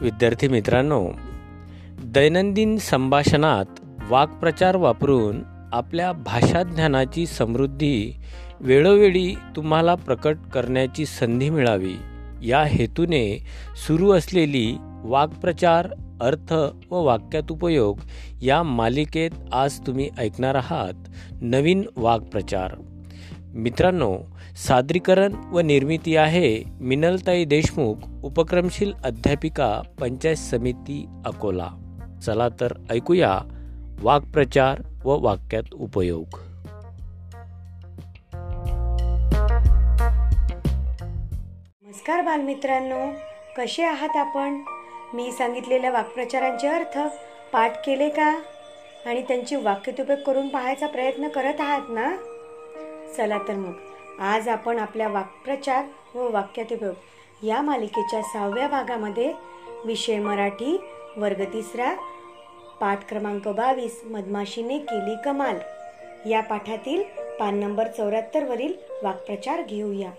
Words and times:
विद्यार्थी 0.00 0.48
मित्रांनो 0.48 1.08
दैनंदिन 2.04 2.76
संभाषणात 2.76 3.64
वाक्प्रचार 4.10 4.76
वापरून 4.76 5.42
आपल्या 5.72 6.12
भाषा 6.12 6.62
ज्ञानाची 6.62 7.26
समृद्धी 7.26 8.20
वेळोवेळी 8.60 9.34
तुम्हाला 9.56 9.94
प्रकट 9.94 10.36
करण्याची 10.54 11.06
संधी 11.06 11.50
मिळावी. 11.50 11.94
या 12.42 12.64
हेतूने 12.64 13.38
सुरू 13.86 14.12
असलेली 14.12 14.76
वाक्प्रचार 15.04 15.88
अर्थ 16.20 16.52
व 16.90 17.02
वाक्यात 17.02 17.52
उपयोग 17.52 17.98
या 18.42 18.62
मालिकेत 18.62 19.30
आज 19.52 19.80
तुम्ही 19.86 20.08
ऐकणार 20.18 20.54
आहात 20.54 21.08
नवीन 21.40 21.82
वाक्प्रचार. 21.96 22.74
मित्रांनो 23.54 24.18
सादरीकरण 24.56 25.34
व 25.34 25.60
निर्मिती 25.60 26.16
आहे 26.16 26.64
मिनलताई 26.80 27.44
देशमुख 27.44 27.94
उपक्रमशील 28.24 28.92
अध्यापिका 29.04 29.82
पंचायत 30.00 30.36
समिती 30.36 31.06
अकोला. 31.26 31.68
चला 32.22 32.48
तर 32.48 32.72
ऐकूया 32.90 33.40
वाक्प्रचार 34.02 34.82
व 35.04 35.18
वाक्यात 35.20 35.62
उपयोग. 35.74 36.24
नमस्कार 41.82 42.20
बालमित्रांनो 42.20 43.12
कसे 43.56 43.82
आहात 43.82 44.16
आपण? 44.16 44.60
मी 45.14 45.32
सांगितलेल्या 45.32 45.90
वाक्प्रचारांचे 45.90 46.68
अर्थ 46.68 46.98
पाठ 47.52 47.86
केले 47.86 48.08
का? 48.08 48.40
आणि 49.06 49.22
त्यांची 49.22 49.56
वाक्यतुपयोग 49.56 50.18
करून 50.18 50.48
पाहायचा 50.48 50.86
प्रयत्न 50.86 51.28
करत 51.28 51.60
आहात 51.60 51.82
ना? 51.88 52.16
चला 53.16 53.38
तर 53.38 53.54
मग. 53.54 53.72
आज 54.20 54.48
आपण 54.48 54.78
आपल्या 54.78 55.08
वाक्प्रचार 55.08 55.84
व 56.14 56.30
वाक्यातुपयोग 56.30 56.94
या 57.44 57.62
मालिकेच्या 57.62 58.22
सहाव्या 58.22 58.68
भागामध्ये 58.68 59.32
विषय 59.84 60.18
मराठी 60.18 60.80
वर्ग 61.16 61.42
तिसरा 61.42 61.94
पाठ 62.80 63.08
क्रमांक 63.08 63.48
बावीस 63.48 64.00
मधमाशीने 64.04 64.78
केली 64.78 65.14
कमाल. 65.24 65.56
या 66.28 66.40
पाठातील 66.40 67.02
पान 67.40 67.54
नंबर 67.54 67.86
चौऱ्याहत्तर 67.86 68.44
वरील 68.44 68.72
वाक्प्रचार 69.02 69.62
घेऊया. 69.62 70.10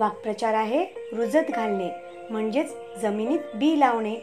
वाक्प्रचार 0.00 0.54
आहे 0.54 0.84
रुजत 1.12 1.50
घालणे 1.50 1.90
म्हणजेच 2.30 2.74
जमिनीत 3.02 3.38
बी 3.54 3.80
लावणे. 3.80 4.16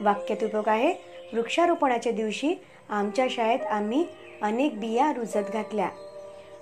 वाक्यात 0.00 0.44
उपयोग 0.44 0.68
आहे 0.68 0.92
वृक्षारोपणाच्या 1.32 2.12
दिवशी 2.12 2.54
आमच्या 2.88 3.26
शाळेत 3.30 3.60
आम्ही 3.60 4.06
अनेक 4.42 4.80
बिया 4.80 5.12
रुजत 5.12 5.50
घातल्या. 5.52 5.88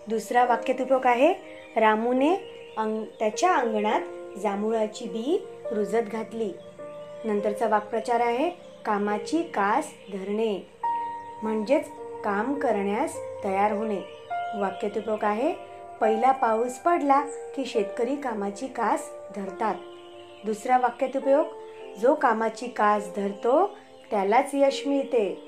दुसरा 0.09 0.45
वाक्यात 0.45 0.81
उपयोग 0.81 1.07
आहे 1.07 1.33
रामूने 1.77 2.35
अंग 2.77 3.05
त्याच्या 3.19 3.55
अंगणात 3.55 4.01
जांभुळाची 4.39 5.05
बी 5.05 5.47
रुजत 5.73 6.09
घातली. 6.13 6.53
नंतरचा 7.25 7.69
वाक्प्रचार 7.69 8.21
आहे 8.21 8.51
कामाची 8.85 9.43
कास 9.43 9.87
धरणे. 10.13 10.71
म्हणजेच 11.43 11.89
काम 12.25 12.55
करण्यास 12.55 13.17
तयार 13.45 13.73
होणे. 13.73 14.01
वाक्यात 14.61 15.19
आहे 15.23 15.55
पहिला 16.01 16.33
पाऊस 16.33 16.79
पडला 16.79 17.21
की 17.57 17.65
शेतकरी 17.67 18.17
कामाची 18.17 18.67
कास 18.67 19.11
धरतात. 19.37 19.75
दुसरा 20.45 20.79
वाक्यात 20.79 21.17
उपयोग 21.17 21.47
जो 22.01 22.15
कामाची 22.15 22.67
कास 22.67 23.09
धरतो 23.17 23.77
त्यालाच 24.11 24.51
यश 24.55 24.87
मिळते. 24.87 25.45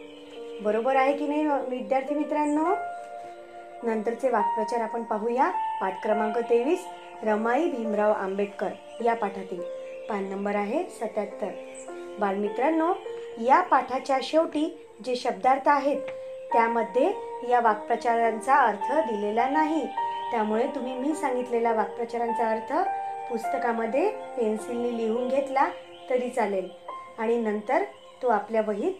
बरोबर 0.62 0.96
आहे 0.96 1.12
की 1.12 1.26
नाही 1.26 1.44
विद्यार्थी 1.44 2.14
मित्रांनो? 2.14 2.74
नंतरचे 3.82 4.28
वाक्प्रचार 4.28 4.80
आपण 4.80 5.02
पाहूया. 5.02 5.50
पाठ 5.80 6.02
क्रमांक 6.02 6.38
तेवीस 6.38 6.86
रमाई 7.22 7.70
भीमराव 7.70 8.12
आंबेडकर 8.12 8.70
या 9.04 9.14
पाठातील. 9.14 9.60
पान 10.08 10.24
नंबर 10.24 10.54
आहे 10.54 10.84
सत्याहत्तर. 10.84 11.50
बालमित्रांनो 12.18 12.92
या 13.40 13.60
पाठाच्या 13.60 14.18
शेवटी 14.22 14.88
जे 15.04 15.16
शब्दार्थ 15.16 15.68
आहेत 15.68 16.00
त्यामध्ये 16.52 17.12
या 17.50 17.60
वाक्प्रचारांचा 17.60 18.54
अर्थ 18.54 18.92
दिलेला 18.92 19.48
नाही. 19.48 19.86
त्यामुळे 20.30 20.66
तुम्ही 20.66 20.98
मी 20.98 21.14
सांगितलेला 21.14 21.72
वाक्प्रचारांचा 21.72 22.50
अर्थ 22.50 22.72
पुस्तकामध्ये 23.30 24.10
पेन्सिलने 24.10 24.96
लिहून 24.96 25.28
घेतला 25.28 25.68
तरी 26.10 26.30
चालेल. 26.30 26.68
आणि 27.18 27.36
नंतर 27.36 27.82
तो 28.22 28.28
आपल्या 28.28 28.62
वहीत 28.66 28.94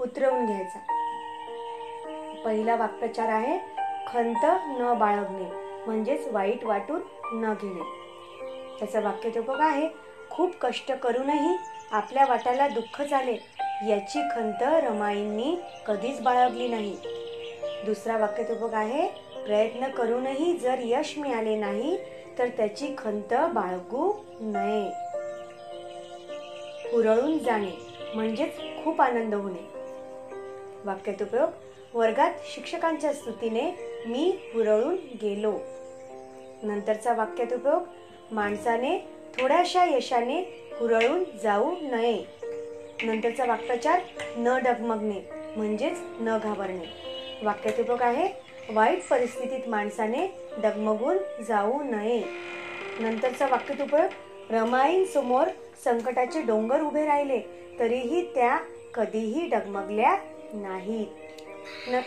उतरवून 0.00 0.46
घ्यायचा. 0.46 0.78
पहिला 2.44 2.76
वाक्प्रचार 2.76 3.28
आहे 3.28 3.83
खंत 4.06 4.44
न 4.80 4.94
बाळगणे 4.98 5.48
म्हणजेच 5.86 6.28
वाईट 6.28 6.64
वाटून 6.64 7.00
न 7.32 7.52
घेणे. 7.62 7.82
त्याचं 8.78 9.02
वाक्यतोपक 9.02 9.60
आहे 9.60 9.88
खूप 10.30 10.52
कष्ट 10.60 10.92
करूनही 10.92 11.56
आपल्या 11.92 12.24
वाट्याला 12.28 12.68
दुःख 12.68 13.02
झाले 13.02 13.36
याची 13.88 14.20
खंत 14.34 14.62
रमाईंनी 14.62 15.56
कधीच 15.86 16.20
बाळगली 16.20 16.68
नाही. 16.68 16.96
दुसरा 17.84 18.16
वाक्यतोपक 18.16 18.74
आहे 18.74 19.08
प्रयत्न 19.44 19.88
करूनही 19.88 20.56
जर 20.56 20.74
यश 20.78 21.18
मिळाले 21.18 21.56
नाही 21.56 21.98
तर 22.38 22.48
त्याची 22.48 22.94
खंत 22.98 23.34
बाळगू 23.52 24.12
नये. 24.40 24.90
हुरळून 26.92 27.38
जाणे 27.38 27.72
म्हणजेच 28.14 28.58
खूप 28.84 29.00
आनंद 29.00 29.34
होणे. 29.34 29.68
वाक्यात 30.84 31.22
उपयोग 31.22 31.50
वर्गात 31.94 32.30
शिक्षकांच्या 32.44 33.12
स्तुतीने 33.12 33.70
मी 34.06 34.36
हुरळून 34.54 34.96
गेलो. 35.22 35.52
नंतरचा 36.62 37.12
वाक्यात 37.12 37.52
उपयोग 37.52 37.82
माणसाने 38.32 38.98
थोड्याशा 39.38 39.84
यशाने 39.84 40.40
हुरळून 40.80 41.24
जाऊ 41.42 41.74
नये. 41.82 42.24
नंतरचा 43.02 43.44
वाक्प्रचार 43.44 44.00
न 44.36 44.58
डगमगणे 44.64 45.20
म्हणजेच 45.56 45.98
न 46.20 46.38
घाबरणे. 46.42 46.84
वाक्यात 47.42 47.80
उपयोग 47.80 48.02
आहे 48.02 48.28
वाईट 48.72 49.08
परिस्थितीत 49.08 49.68
माणसाने 49.68 50.26
डगमगून 50.58 51.18
जाऊ 51.48 51.82
नये. 51.82 52.22
नंतरचा 53.00 53.46
वाक्यात 53.46 53.82
उपयोग 53.82 54.52
रमाईन 54.52 55.04
समोर 55.04 55.46
संकटाचे 55.84 56.42
डोंगर 56.42 56.80
उभे 56.80 57.06
राहिले 57.06 57.40
तरीही 57.78 58.22
त्या 58.34 58.56
कधीही 58.94 59.48
डगमगल्या 59.48 60.16
नाहीत. 60.54 61.06
न 61.88 62.00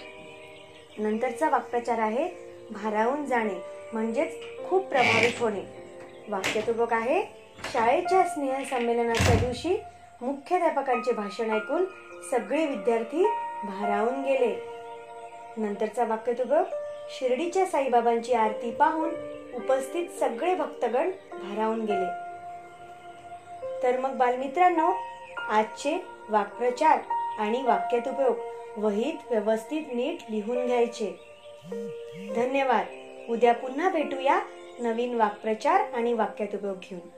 नंतरचा 0.98 1.50
वाक्प्रचार 1.50 2.00
आहे 2.00 2.28
भारावून 2.72 3.26
जाणे 3.26 3.62
म्हणजेच 3.94 4.38
खूप 4.70 4.86
प्रभावित 4.86 5.40
होणे. 5.40 5.62
वाक्यतुपक 6.30 6.94
आहे 6.94 7.22
शाळेच्या 7.74 8.24
स्नेह 8.24 8.64
संमेलनाच्या 8.64 9.36
दिवशी 9.36 9.78
मुख्याध्यापकांचे 10.22 11.12
भाषण 11.12 11.52
ऐकून 11.52 11.86
सगळे 12.32 12.66
विद्यार्थी 12.66 13.24
भारावून 13.64 14.24
गेले. 14.24 14.56
नंतरचा 15.58 16.04
वाक्यतुपक 16.04 16.76
शिर्डीच्या 17.10 17.66
साईबाबांची 17.66 18.34
आरती 18.34 18.72
पाहून 18.72 19.10
उपस्थित 19.56 20.08
सगळे 20.20 20.56
भक्तगण 20.56 21.12
भारावून 21.32 21.82
गेले. 21.82 22.06
तर 23.84 24.00
मग 24.00 24.18
बालमित्रांनो 24.18 24.92
आजचे 25.50 26.04
वाक्प्रचार 26.30 27.00
आणि 27.40 27.62
वाक्यात 27.62 28.08
उपयोग 28.08 28.36
वहीत 28.78 29.14
व्यवस्थित 29.30 29.82
नीट 29.94 30.32
लिहून 30.32 30.66
घ्यायचे. 30.66 31.20
धन्यवाद. 32.36 32.86
उद्या 33.30 33.54
पुन्हा 33.54 33.90
भेटूया 33.90 34.40
नवीन 34.80 35.14
वाक्प्रचार 35.14 35.82
आणि 35.94 36.14
वाक्यात 36.14 36.56
उपयोग 36.56 36.78
घेऊन. 36.90 37.17